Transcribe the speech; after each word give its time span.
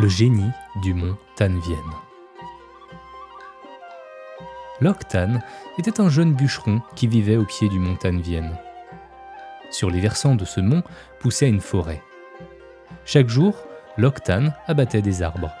Le 0.00 0.08
génie 0.08 0.50
du 0.76 0.94
mont 0.94 1.14
Tanvienne. 1.36 1.76
Loctan 4.80 5.40
était 5.76 6.00
un 6.00 6.08
jeune 6.08 6.32
bûcheron 6.32 6.80
qui 6.96 7.06
vivait 7.06 7.36
au 7.36 7.44
pied 7.44 7.68
du 7.68 7.78
mont 7.78 7.96
Tanvienne. 7.96 8.56
Sur 9.70 9.90
les 9.90 10.00
versants 10.00 10.36
de 10.36 10.46
ce 10.46 10.62
mont 10.62 10.82
poussait 11.18 11.50
une 11.50 11.60
forêt. 11.60 12.02
Chaque 13.04 13.28
jour, 13.28 13.58
Loctan 13.98 14.54
abattait 14.66 15.02
des 15.02 15.22
arbres. 15.22 15.52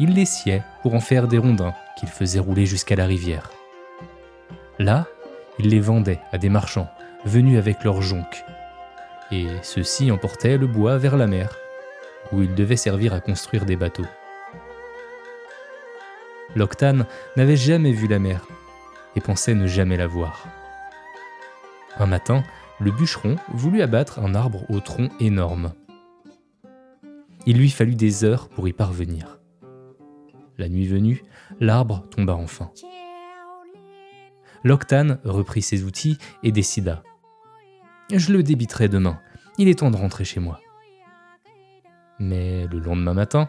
Il 0.00 0.14
les 0.14 0.26
sciait 0.26 0.64
pour 0.82 0.96
en 0.96 1.00
faire 1.00 1.28
des 1.28 1.38
rondins 1.38 1.74
qu'il 1.96 2.08
faisait 2.08 2.40
rouler 2.40 2.66
jusqu'à 2.66 2.96
la 2.96 3.06
rivière. 3.06 3.52
Là, 4.80 5.06
il 5.60 5.68
les 5.68 5.80
vendait 5.80 6.18
à 6.32 6.38
des 6.38 6.48
marchands 6.48 6.90
venus 7.24 7.56
avec 7.56 7.84
leurs 7.84 8.02
jonques. 8.02 8.44
Et 9.30 9.46
ceux-ci 9.62 10.10
emportaient 10.10 10.58
le 10.58 10.66
bois 10.66 10.98
vers 10.98 11.16
la 11.16 11.28
mer, 11.28 11.56
où 12.32 12.42
il 12.42 12.54
devait 12.54 12.76
servir 12.76 13.14
à 13.14 13.20
construire 13.20 13.64
des 13.64 13.76
bateaux. 13.76 14.06
Loctane 16.56 17.06
n'avait 17.36 17.56
jamais 17.56 17.92
vu 17.92 18.08
la 18.08 18.18
mer 18.18 18.46
et 19.16 19.20
pensait 19.20 19.54
ne 19.54 19.66
jamais 19.66 19.96
la 19.96 20.06
voir. 20.06 20.46
Un 21.98 22.06
matin, 22.06 22.42
le 22.80 22.90
bûcheron 22.90 23.36
voulut 23.52 23.82
abattre 23.82 24.18
un 24.18 24.34
arbre 24.34 24.64
au 24.70 24.80
tronc 24.80 25.08
énorme. 25.20 25.72
Il 27.46 27.58
lui 27.58 27.70
fallut 27.70 27.94
des 27.94 28.24
heures 28.24 28.48
pour 28.48 28.68
y 28.68 28.72
parvenir. 28.72 29.38
La 30.58 30.68
nuit 30.68 30.86
venue, 30.86 31.24
l'arbre 31.58 32.06
tomba 32.10 32.34
enfin. 32.34 32.70
Loctane 34.62 35.18
reprit 35.24 35.62
ses 35.62 35.84
outils 35.84 36.18
et 36.42 36.52
décida. 36.52 37.02
Je 38.12 38.32
le 38.32 38.42
débiterai 38.42 38.88
demain, 38.88 39.20
il 39.56 39.68
est 39.68 39.78
temps 39.78 39.90
de 39.90 39.96
rentrer 39.96 40.24
chez 40.24 40.40
moi. 40.40 40.60
Mais 42.20 42.66
le 42.66 42.78
lendemain 42.78 43.14
matin, 43.14 43.48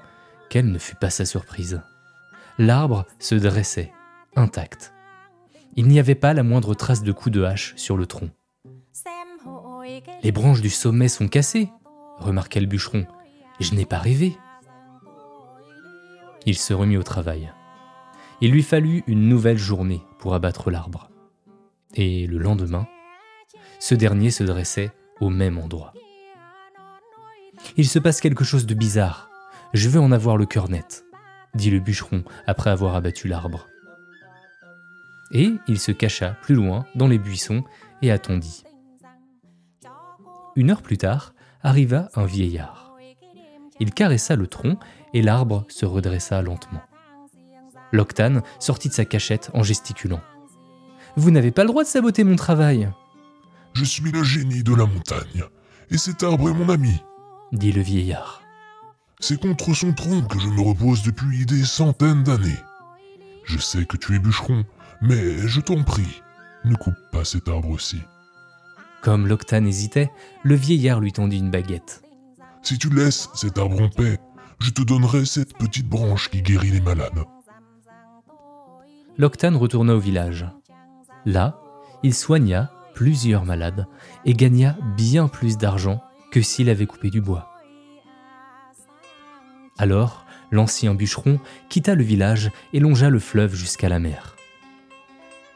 quelle 0.49 0.71
ne 0.71 0.79
fut 0.79 0.95
pas 0.95 1.09
sa 1.09 1.25
surprise 1.25 1.81
L'arbre 2.57 3.05
se 3.19 3.35
dressait, 3.35 3.91
intact. 4.35 4.93
Il 5.75 5.87
n'y 5.87 5.99
avait 5.99 6.15
pas 6.15 6.33
la 6.33 6.43
moindre 6.43 6.73
trace 6.73 7.03
de 7.03 7.11
coup 7.11 7.29
de 7.29 7.43
hache 7.43 7.73
sur 7.75 7.97
le 7.97 8.05
tronc. 8.05 8.29
Les 10.23 10.31
branches 10.31 10.61
du 10.61 10.69
sommet 10.69 11.09
sont 11.09 11.27
cassées, 11.27 11.69
remarqua 12.17 12.61
le 12.61 12.65
bûcheron. 12.65 13.05
Je 13.59 13.75
n'ai 13.75 13.85
pas 13.85 13.99
rêvé. 13.99 14.37
Il 16.45 16.57
se 16.57 16.73
remit 16.73 16.97
au 16.97 17.03
travail. 17.03 17.51
Il 18.39 18.51
lui 18.51 18.63
fallut 18.63 19.03
une 19.05 19.27
nouvelle 19.27 19.57
journée 19.57 20.01
pour 20.17 20.33
abattre 20.33 20.71
l'arbre. 20.71 21.09
Et 21.93 22.25
le 22.25 22.37
lendemain, 22.37 22.87
ce 23.79 23.95
dernier 23.95 24.31
se 24.31 24.43
dressait 24.43 24.91
au 25.19 25.29
même 25.29 25.57
endroit. 25.57 25.93
Il 27.77 27.87
se 27.87 27.99
passe 27.99 28.21
quelque 28.21 28.43
chose 28.43 28.65
de 28.65 28.73
bizarre. 28.73 29.29
Je 29.73 29.89
veux 29.89 29.99
en 29.99 30.11
avoir 30.11 30.37
le 30.37 30.45
cœur 30.45 30.69
net, 30.69 31.05
dit 31.55 31.69
le 31.69 31.79
bûcheron 31.79 32.23
après 32.47 32.69
avoir 32.69 32.95
abattu 32.95 33.27
l'arbre. 33.27 33.67
Et 35.31 35.53
il 35.67 35.79
se 35.79 35.91
cacha 35.91 36.35
plus 36.41 36.55
loin 36.55 36.85
dans 36.95 37.07
les 37.07 37.17
buissons 37.17 37.63
et 38.01 38.11
attendit. 38.11 38.63
Une 40.55 40.71
heure 40.71 40.81
plus 40.81 40.97
tard, 40.97 41.33
arriva 41.63 42.09
un 42.15 42.25
vieillard. 42.25 42.93
Il 43.79 43.93
caressa 43.93 44.35
le 44.35 44.47
tronc 44.47 44.77
et 45.13 45.21
l'arbre 45.21 45.65
se 45.69 45.85
redressa 45.85 46.41
lentement. 46.41 46.81
Loctane 47.91 48.41
sortit 48.59 48.89
de 48.89 48.93
sa 48.93 49.05
cachette 49.05 49.49
en 49.53 49.63
gesticulant. 49.63 50.21
Vous 51.15 51.31
n'avez 51.31 51.51
pas 51.51 51.63
le 51.63 51.69
droit 51.69 51.83
de 51.83 51.87
saboter 51.87 52.23
mon 52.23 52.35
travail. 52.35 52.89
Je 53.73 53.85
suis 53.85 54.11
le 54.11 54.23
génie 54.23 54.63
de 54.63 54.73
la 54.73 54.85
montagne, 54.85 55.45
et 55.89 55.97
cet 55.97 56.23
arbre 56.23 56.49
est 56.49 56.53
mon 56.53 56.69
ami, 56.69 57.01
dit 57.51 57.71
le 57.71 57.81
vieillard. 57.81 58.41
C'est 59.19 59.39
contre 59.39 59.73
son 59.73 59.93
tronc 59.93 60.23
que 60.23 60.39
je 60.39 60.47
me 60.47 60.61
repose 60.61 61.03
depuis 61.03 61.45
des 61.45 61.63
centaines 61.63 62.23
d'années. 62.23 62.59
Je 63.45 63.57
sais 63.57 63.85
que 63.85 63.97
tu 63.97 64.15
es 64.15 64.19
bûcheron, 64.19 64.63
mais 65.01 65.47
je 65.47 65.61
t'en 65.61 65.83
prie, 65.83 66.21
ne 66.65 66.75
coupe 66.75 66.95
pas 67.11 67.25
cet 67.25 67.47
arbre-ci. 67.47 68.01
Comme 69.01 69.27
Loctane 69.27 69.67
hésitait, 69.67 70.11
le 70.43 70.55
vieillard 70.55 70.99
lui 70.99 71.11
tendit 71.11 71.39
une 71.39 71.51
baguette. 71.51 72.03
Si 72.61 72.77
tu 72.77 72.89
laisses 72.89 73.29
cet 73.33 73.57
arbre 73.57 73.81
en 73.81 73.89
paix, 73.89 74.19
je 74.59 74.69
te 74.69 74.83
donnerai 74.83 75.25
cette 75.25 75.57
petite 75.57 75.89
branche 75.89 76.29
qui 76.29 76.41
guérit 76.41 76.69
les 76.69 76.81
malades. 76.81 77.25
Loctane 79.17 79.55
retourna 79.55 79.95
au 79.95 79.99
village. 79.99 80.47
Là, 81.25 81.59
il 82.03 82.13
soigna 82.13 82.71
plusieurs 82.93 83.45
malades 83.45 83.87
et 84.25 84.33
gagna 84.33 84.77
bien 84.95 85.27
plus 85.27 85.57
d'argent 85.57 86.01
que 86.31 86.41
s'il 86.41 86.69
avait 86.69 86.85
coupé 86.85 87.09
du 87.09 87.21
bois. 87.21 87.49
Alors, 89.77 90.25
l'ancien 90.51 90.95
bûcheron 90.95 91.39
quitta 91.69 91.95
le 91.95 92.03
village 92.03 92.51
et 92.73 92.79
longea 92.79 93.09
le 93.09 93.19
fleuve 93.19 93.55
jusqu'à 93.55 93.89
la 93.89 93.99
mer. 93.99 94.35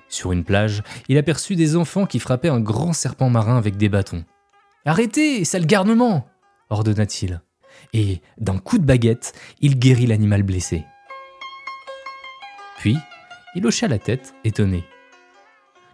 Sur 0.10 0.32
une 0.32 0.44
plage, 0.44 0.84
il 1.10 1.18
aperçut 1.18 1.56
des 1.56 1.76
enfants 1.76 2.06
qui 2.06 2.20
frappaient 2.20 2.50
un 2.50 2.60
grand 2.60 2.94
serpent 2.94 3.30
marin 3.30 3.58
avec 3.58 3.78
des 3.78 3.90
bâtons. 3.90 4.24
Arrêtez, 4.86 5.44
sale 5.46 5.66
garnement 5.66 6.28
ordonna-t-il. 6.70 7.42
Et, 7.94 8.22
d'un 8.38 8.58
coup 8.58 8.78
de 8.78 8.86
baguette, 8.86 9.34
il 9.62 9.78
guérit 9.78 10.08
l'animal 10.08 10.44
blessé. 10.44 10.86
Puis, 12.78 12.98
il 13.56 13.66
hocha 13.66 13.88
la 13.88 14.00
tête, 14.00 14.34
étonné. 14.44 14.84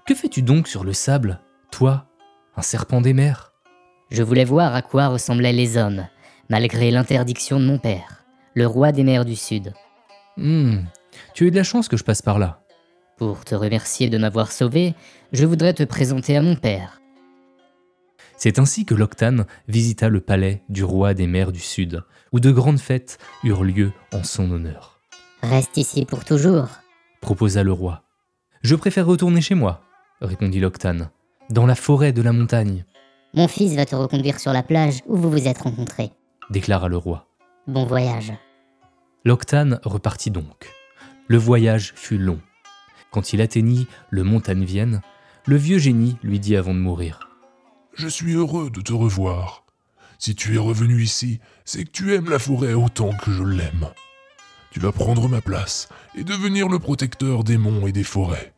Que 0.05 0.15
fais-tu 0.15 0.41
donc 0.41 0.67
sur 0.67 0.83
le 0.83 0.93
sable, 0.93 1.39
toi, 1.71 2.07
un 2.55 2.61
serpent 2.61 3.01
des 3.01 3.13
mers? 3.13 3.50
Je 4.11 4.23
voulais 4.23 4.43
voir 4.43 4.75
à 4.75 4.81
quoi 4.81 5.07
ressemblaient 5.07 5.53
les 5.53 5.77
hommes, 5.77 6.05
malgré 6.49 6.91
l'interdiction 6.91 7.61
de 7.61 7.65
mon 7.65 7.77
père, 7.77 8.25
le 8.55 8.67
roi 8.67 8.91
des 8.91 9.05
mers 9.05 9.23
du 9.23 9.37
Sud. 9.37 9.73
Hum, 10.37 10.85
tu 11.33 11.45
as 11.45 11.47
eu 11.47 11.51
de 11.51 11.55
la 11.55 11.63
chance 11.63 11.87
que 11.87 11.95
je 11.95 12.03
passe 12.03 12.21
par 12.21 12.37
là. 12.37 12.61
Pour 13.17 13.45
te 13.45 13.55
remercier 13.55 14.09
de 14.09 14.17
m'avoir 14.17 14.51
sauvé, 14.51 14.95
je 15.31 15.45
voudrais 15.45 15.73
te 15.73 15.83
présenter 15.83 16.35
à 16.35 16.41
mon 16.41 16.57
père. 16.57 16.99
C'est 18.35 18.59
ainsi 18.59 18.85
que 18.85 18.95
Loctane 18.95 19.45
visita 19.69 20.09
le 20.09 20.19
palais 20.19 20.61
du 20.67 20.83
roi 20.83 21.13
des 21.13 21.27
mers 21.27 21.53
du 21.53 21.59
Sud, 21.59 22.03
où 22.33 22.41
de 22.41 22.51
grandes 22.51 22.79
fêtes 22.79 23.17
eurent 23.45 23.63
lieu 23.63 23.93
en 24.11 24.23
son 24.25 24.51
honneur. 24.51 24.99
Reste 25.43 25.77
ici 25.77 26.05
pour 26.05 26.25
toujours, 26.25 26.67
proposa 27.21 27.63
le 27.63 27.71
roi. 27.71 28.03
Je 28.61 28.75
préfère 28.75 29.05
retourner 29.05 29.39
chez 29.39 29.55
moi, 29.55 29.83
répondit 30.21 30.59
Loctane, 30.59 31.11
dans 31.49 31.65
la 31.65 31.75
forêt 31.75 32.11
de 32.11 32.21
la 32.21 32.33
montagne. 32.33 32.83
Mon 33.33 33.47
fils 33.47 33.75
va 33.75 33.85
te 33.85 33.95
reconduire 33.95 34.39
sur 34.39 34.51
la 34.51 34.61
plage 34.61 34.99
où 35.05 35.15
vous 35.15 35.31
vous 35.31 35.47
êtes 35.47 35.59
rencontrés, 35.59 36.11
déclara 36.49 36.89
le 36.89 36.97
roi. 36.97 37.27
Bon 37.65 37.85
voyage. 37.85 38.33
Loctane 39.23 39.79
repartit 39.83 40.31
donc. 40.31 40.69
Le 41.27 41.37
voyage 41.37 41.93
fut 41.95 42.17
long. 42.17 42.41
Quand 43.09 43.31
il 43.31 43.39
atteignit 43.39 43.87
le 44.09 44.23
Montagne-Vienne, 44.23 45.01
le 45.45 45.55
vieux 45.55 45.77
génie 45.77 46.17
lui 46.23 46.39
dit 46.39 46.57
avant 46.57 46.73
de 46.73 46.79
mourir 46.79 47.29
Je 47.93 48.09
suis 48.09 48.33
heureux 48.33 48.69
de 48.69 48.81
te 48.81 48.91
revoir. 48.91 49.63
Si 50.19 50.35
tu 50.35 50.55
es 50.55 50.59
revenu 50.59 51.01
ici, 51.01 51.39
c'est 51.63 51.85
que 51.85 51.91
tu 51.91 52.13
aimes 52.13 52.29
la 52.29 52.39
forêt 52.39 52.73
autant 52.73 53.11
que 53.13 53.31
je 53.31 53.43
l'aime. 53.43 53.87
Tu 54.71 54.79
vas 54.79 54.91
prendre 54.91 55.29
ma 55.29 55.41
place 55.41 55.87
et 56.15 56.23
devenir 56.23 56.67
le 56.67 56.79
protecteur 56.79 57.45
des 57.45 57.57
monts 57.57 57.87
et 57.87 57.91
des 57.93 58.03
forêts. 58.03 58.53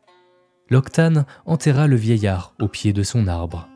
Loctane 0.70 1.26
enterra 1.46 1.86
le 1.86 1.96
vieillard 1.96 2.54
au 2.60 2.68
pied 2.68 2.92
de 2.92 3.04
son 3.04 3.28
arbre. 3.28 3.68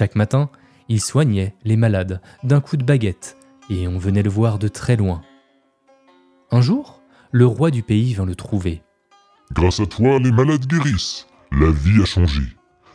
Chaque 0.00 0.16
matin, 0.16 0.48
il 0.88 0.98
soignait 0.98 1.54
les 1.62 1.76
malades 1.76 2.22
d'un 2.42 2.62
coup 2.62 2.78
de 2.78 2.84
baguette, 2.84 3.36
et 3.68 3.86
on 3.86 3.98
venait 3.98 4.22
le 4.22 4.30
voir 4.30 4.58
de 4.58 4.66
très 4.66 4.96
loin. 4.96 5.20
Un 6.50 6.62
jour, 6.62 7.02
le 7.32 7.44
roi 7.44 7.70
du 7.70 7.82
pays 7.82 8.14
vint 8.14 8.24
le 8.24 8.34
trouver. 8.34 8.82
Grâce 9.52 9.78
à 9.78 9.84
toi, 9.84 10.18
les 10.18 10.32
malades 10.32 10.64
guérissent. 10.64 11.26
La 11.52 11.70
vie 11.70 12.00
a 12.00 12.06
changé. 12.06 12.40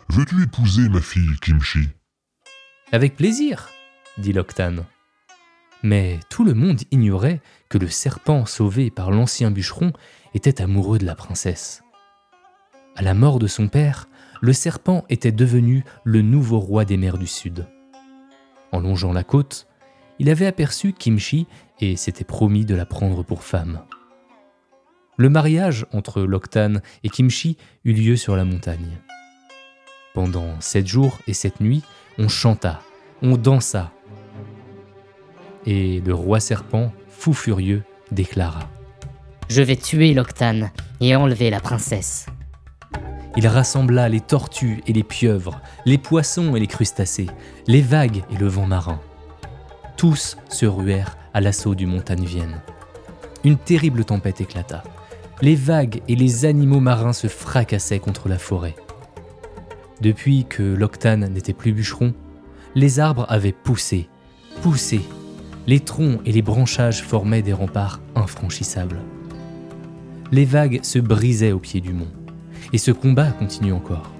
Veux-tu 0.09 0.41
épouser 0.41 0.89
ma 0.89 0.99
fille 0.99 1.38
Kimchi? 1.43 1.90
Avec 2.91 3.16
plaisir, 3.16 3.69
dit 4.17 4.34
Loctane. 4.34 4.84
Mais 5.84 6.19
tout 6.31 6.43
le 6.43 6.55
monde 6.55 6.81
ignorait 6.90 7.40
que 7.69 7.78
le 7.78 7.87
serpent 7.87 8.47
sauvé 8.47 8.90
par 8.90 9.11
l'ancien 9.11 9.51
bûcheron 9.51 9.93
était 10.34 10.59
amoureux 10.59 10.97
de 10.97 11.05
la 11.05 11.13
princesse. 11.13 11.84
À 12.96 13.03
la 13.03 13.13
mort 13.13 13.37
de 13.37 13.46
son 13.46 13.67
père, 13.67 14.08
le 14.41 14.53
serpent 14.53 15.05
était 15.09 15.32
devenu 15.32 15.84
le 16.03 16.22
nouveau 16.22 16.59
roi 16.59 16.85
des 16.85 16.97
mers 16.97 17.17
du 17.17 17.28
Sud. 17.28 17.67
En 18.72 18.79
longeant 18.79 19.14
la 19.14 19.23
côte, 19.23 19.67
il 20.20 20.29
avait 20.29 20.46
aperçu 20.46 20.93
Kimchi 20.93 21.47
et 21.79 21.96
s'était 21.96 22.23
promis 22.23 22.66
de 22.66 22.76
la 22.76 22.85
prendre 22.85 23.23
pour 23.23 23.43
femme. 23.43 23.82
Le 25.17 25.29
mariage 25.29 25.85
entre 25.93 26.22
Loctane 26.22 26.82
et 27.03 27.09
Kimchi 27.09 27.58
eut 27.85 27.93
lieu 27.93 28.16
sur 28.17 28.35
la 28.35 28.46
montagne. 28.46 28.97
Pendant 30.14 30.59
sept 30.59 30.87
jours 30.87 31.20
et 31.28 31.34
sept 31.34 31.59
nuits, 31.59 31.84
on 32.17 32.28
chanta, 32.28 32.82
on 33.22 33.37
dansa. 33.37 33.91
Et 35.66 36.02
le 36.02 36.14
roi 36.14 36.40
serpent, 36.40 36.93
fou 37.09 37.34
furieux, 37.34 37.84
déclara 38.11 38.70
Je 39.49 39.61
vais 39.61 39.76
tuer 39.76 40.14
Loctane 40.14 40.72
et 41.02 41.16
enlever 41.16 41.49
la 41.49 41.59
princesse. 41.59 42.28
Il 43.37 43.47
rassembla 43.47 44.08
les 44.08 44.22
tortues 44.22 44.82
et 44.87 44.93
les 44.93 45.03
pieuvres, 45.03 45.61
les 45.85 45.97
poissons 45.97 46.55
et 46.55 46.59
les 46.59 46.67
crustacés, 46.67 47.28
les 47.67 47.82
vagues 47.82 48.23
et 48.32 48.37
le 48.37 48.47
vent 48.47 48.66
marin. 48.66 49.02
Tous 49.97 50.37
se 50.49 50.66
ruèrent 50.66 51.17
à 51.34 51.41
l'assaut 51.41 51.76
du 51.76 51.85
montagne 51.85 52.23
Vienne. 52.23 52.61
Une 53.43 53.58
terrible 53.58 54.05
tempête 54.05 54.40
éclata. 54.40 54.84
Les 55.41 55.55
vagues 55.55 56.02
et 56.08 56.16
les 56.16 56.46
animaux 56.46 56.79
marins 56.79 57.14
se 57.14 57.28
fracassaient 57.28 57.99
contre 57.99 58.29
la 58.29 58.40
forêt. 58.40 58.76
Depuis 59.99 60.46
que 60.46 60.64
l'Octane 60.64 61.28
n'était 61.28 61.53
plus 61.53 61.73
bûcheron, 61.73 62.14
les 62.73 62.99
arbres 62.99 63.26
avaient 63.28 63.52
poussé, 63.52 64.09
poussé. 64.61 65.02
Les 65.67 65.82
troncs 65.82 66.22
et 66.26 66.32
les 66.32 66.41
branchages 66.41 67.02
formaient 67.02 67.41
des 67.41 67.53
remparts 67.53 67.99
infranchissables. 68.16 69.02
Les 70.32 70.46
vagues 70.46 70.79
se 70.84 70.99
brisaient 70.99 71.52
au 71.52 71.59
pied 71.59 71.82
du 71.82 71.93
mont. 71.93 72.11
Et 72.75 72.77
ce 72.77 72.91
combat 72.91 73.31
continue 73.31 73.72
encore. 73.72 74.11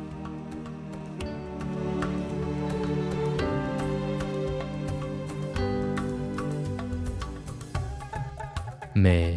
Mais 8.95 9.35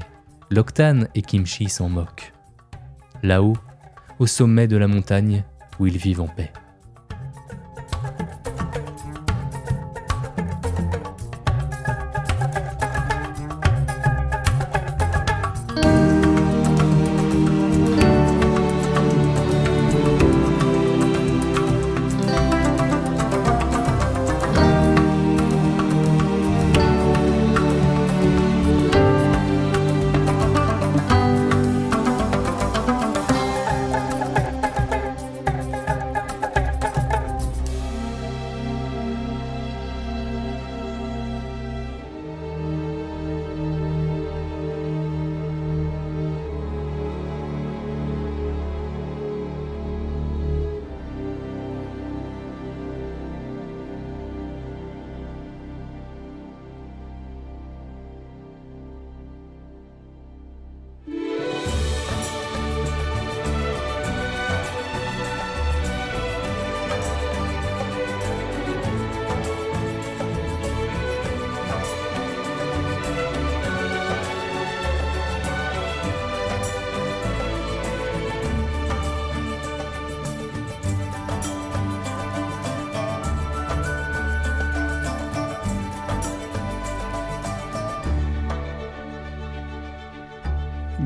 Loctane 0.51 1.09
et 1.17 1.23
Kimchi 1.23 1.69
s'en 1.69 1.89
moquent. 1.89 2.33
Là-haut, 3.25 3.57
au 4.21 4.29
sommet 4.29 4.69
de 4.69 4.77
la 4.77 4.87
montagne 4.87 5.43
où 5.81 5.89
ils 5.89 5.99
vivent 5.99 6.21
en 6.21 6.29
paix. 6.29 6.53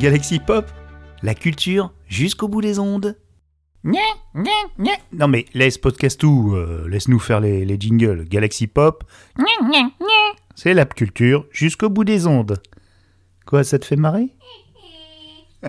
Galaxy 0.03 0.41
Pop, 0.41 0.69
la 1.23 1.33
culture 1.33 1.95
jusqu'au 2.09 2.49
bout 2.49 2.61
des 2.61 2.81
ondes. 2.81 3.17
Non 5.13 5.29
mais 5.29 5.45
laisse 5.55 5.79
podcast 5.79 6.19
tout, 6.19 6.55
euh, 6.57 6.89
laisse-nous 6.89 7.21
faire 7.21 7.39
les, 7.39 7.65
les 7.65 7.79
jingles. 7.79 8.25
Galaxy 8.25 8.67
Pop, 8.67 9.05
c'est 10.57 10.75
la 10.75 10.87
culture 10.87 11.47
jusqu'au 11.53 11.89
bout 11.89 12.03
des 12.03 12.27
ondes. 12.27 12.61
Quoi, 13.47 13.63
ça 13.63 13.79
te 13.79 13.85
fait 13.85 13.95
marrer? 13.95 14.35